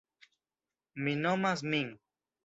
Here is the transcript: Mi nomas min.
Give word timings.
Mi 1.03 1.13
nomas 1.25 1.63
min. 1.73 1.93